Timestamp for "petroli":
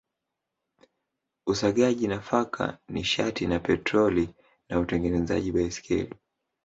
3.59-4.29